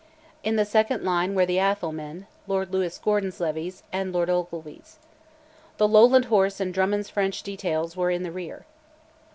In 0.43 0.55
the 0.55 0.65
second 0.65 1.03
line 1.03 1.35
were 1.35 1.45
the 1.45 1.59
Atholl 1.59 1.91
men, 1.93 2.25
Lord 2.47 2.73
Lewis 2.73 2.97
Gordon's 2.97 3.39
levies, 3.39 3.83
and 3.93 4.11
Lord 4.11 4.31
Ogilvy's. 4.31 4.97
The 5.77 5.87
Lowland 5.87 6.25
horse 6.25 6.59
and 6.59 6.73
Drummond's 6.73 7.07
French 7.11 7.43
details 7.43 7.95
were 7.95 8.09
in 8.09 8.23
the 8.23 8.31
rear. 8.31 8.65